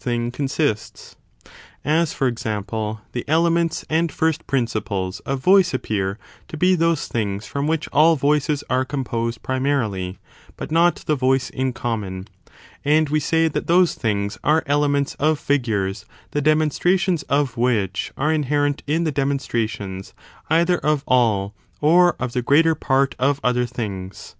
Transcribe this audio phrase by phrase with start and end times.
[0.00, 1.14] ^^^^^^ thing consistsi
[1.84, 7.44] as, for example, the elements and first principles of voice appear to be those things
[7.44, 10.18] from which all voices are composed primarily,
[10.56, 12.26] but not the voice in common;
[12.82, 18.32] and we say that those things are elements of figures the demonstrations of which are
[18.32, 20.14] inherent in the demonstrations
[20.48, 24.34] either of all or of the greater part of other things.